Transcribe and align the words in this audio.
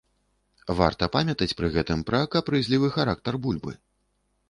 Варта 0.79 1.09
памятаць 1.17 1.55
пры 1.61 1.71
гэтым 1.77 2.03
пра 2.09 2.25
капрызлівы 2.37 2.93
характар 2.99 3.33
бульбы. 3.45 3.79